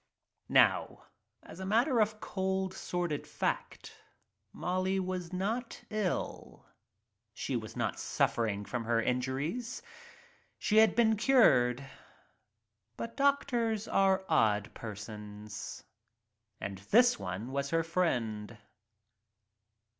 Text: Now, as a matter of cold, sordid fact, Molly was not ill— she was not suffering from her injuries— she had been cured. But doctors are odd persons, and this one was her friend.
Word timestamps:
Now, 0.49 1.05
as 1.43 1.59
a 1.59 1.65
matter 1.67 1.99
of 1.99 2.19
cold, 2.19 2.73
sordid 2.73 3.27
fact, 3.27 3.95
Molly 4.51 4.99
was 4.99 5.31
not 5.31 5.83
ill— 5.91 6.65
she 7.35 7.55
was 7.55 7.75
not 7.75 7.99
suffering 7.99 8.65
from 8.65 8.85
her 8.85 8.99
injuries— 8.99 9.83
she 10.57 10.77
had 10.77 10.95
been 10.95 11.17
cured. 11.17 11.87
But 12.97 13.15
doctors 13.15 13.87
are 13.87 14.25
odd 14.27 14.73
persons, 14.73 15.83
and 16.59 16.79
this 16.79 17.19
one 17.19 17.51
was 17.51 17.69
her 17.69 17.83
friend. 17.83 18.57